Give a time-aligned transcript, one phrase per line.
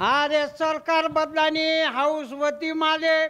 [0.00, 3.28] अरे सरकार बदलानी हाऊसवती माले.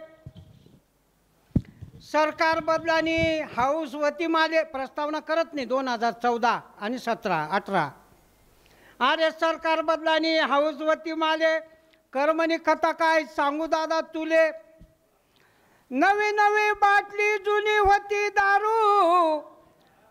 [2.01, 4.63] सरकार बदलानी हाऊसवती माले.
[4.63, 7.83] प्रस्तावना करत नाही दोन हजार चौदा आणि सतरा अठरा.
[8.99, 11.59] अरे सरकार बदलानी हाऊसवती माले.
[12.13, 14.49] कर्मणी कथा काय सांगू दादा तुले.
[15.91, 19.41] नवी नवी बाटली जुनी होती दारू.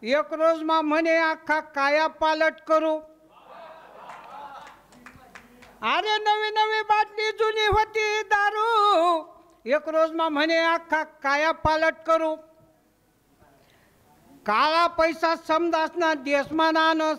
[0.02, 2.98] एक रोज मा म्हणे अख्खा काया पालट करू.
[5.80, 8.64] अरे नवी नवी बाटली जुनी होती दारू.
[9.64, 12.34] एक रोज मा म्हणे अख्खा काया पालट करू.
[14.46, 17.18] काळा पैसा समदासना देशमान आणस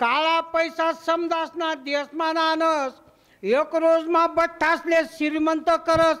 [0.00, 3.00] काळा पैसा समदासना देशमान आणस
[3.42, 6.18] एक रोज मा बठ्ठासले श्रीमंत करस.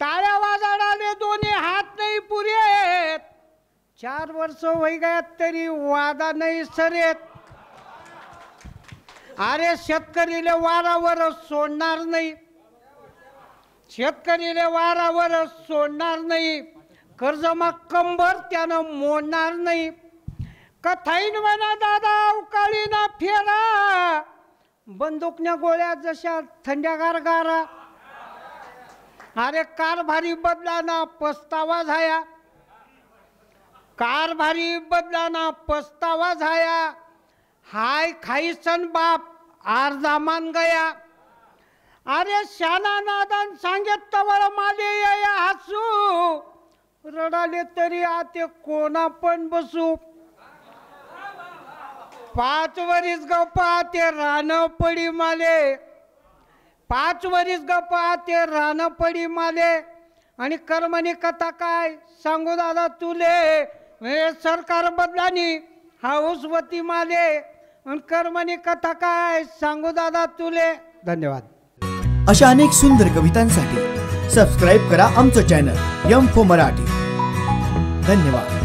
[0.00, 3.20] टाळ्या वाजाडाले दोन्ही हात नाही पुरेत.
[4.00, 7.25] चार वर्ष होई गयात तरी वादा नाही सरेत.
[9.38, 12.34] अरे शेतकरीले वारावर सोडणार नाही.
[13.90, 16.60] शेतकरीले वारावर सोडणार नाही.
[17.18, 17.46] कर्ज
[17.90, 19.90] कंबर त्यानं मोडणार नाही.
[20.84, 24.22] कथाईन म्हणा दादा अवकाळी ना फेरा.
[24.86, 27.62] बंदुकन्या गोळ्या जशा थंड्यागार गारा.
[29.46, 32.20] अरे कारभारी बदलाना पस्तावा झाया.
[33.98, 36.92] कारभारी बदलाना पस्तावा झाया.
[37.72, 39.20] हाय खाईसन बाप
[39.66, 40.88] अर्धा मान गया.
[42.06, 45.80] अरे शाना नादान सांगेत तवर माले या हसू.
[47.04, 49.94] रडाले तरी आते कोणा पण बसू.
[52.36, 55.74] पाच वरीस गप्पा ते रान पडी माले.
[56.90, 59.80] पाच वरीस गप्पा ते रान पडी माले.
[60.38, 61.96] आणि कर्मणी कथा काय?
[62.24, 63.62] सांगू दादा तुले.
[64.02, 65.56] हे सरकार बदलानी
[66.02, 67.55] हाऊसवती माले.
[67.88, 69.44] कर्मणी कथा काय?
[69.44, 70.74] सांगू दादा तुले.
[71.06, 71.42] धन्यवाद.
[72.28, 73.76] अशा अनेक सुंदर कवितांसाठी
[74.30, 75.76] सबस्क्राईब करा आमचं चॅनल
[76.12, 76.84] यम फो मराठी.
[78.06, 78.55] धन्यवाद.